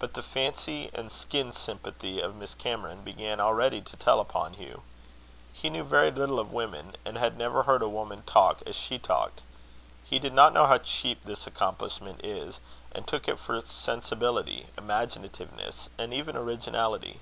But 0.00 0.14
the 0.14 0.24
fancy 0.24 0.90
and 0.92 1.12
skin 1.12 1.52
sympathy 1.52 2.20
of 2.20 2.34
Miss 2.34 2.56
Cameron 2.56 3.04
began 3.04 3.38
already 3.38 3.80
to 3.80 3.96
tell 3.96 4.18
upon 4.18 4.54
Hugh. 4.54 4.82
He 5.52 5.70
knew 5.70 5.84
very 5.84 6.10
little 6.10 6.40
of 6.40 6.52
women, 6.52 6.96
and 7.04 7.16
had 7.16 7.38
never 7.38 7.62
heard 7.62 7.80
a 7.80 7.88
woman 7.88 8.24
talk 8.26 8.60
as 8.66 8.74
she 8.74 8.98
talked. 8.98 9.42
He 10.04 10.18
did 10.18 10.32
not 10.32 10.52
know 10.52 10.66
how 10.66 10.78
cheap 10.78 11.22
this 11.22 11.46
accomplishment 11.46 12.22
is, 12.24 12.58
and 12.90 13.06
took 13.06 13.28
it 13.28 13.38
for 13.38 13.60
sensibility, 13.60 14.66
imaginativeness, 14.76 15.90
and 15.96 16.12
even 16.12 16.36
originality. 16.36 17.20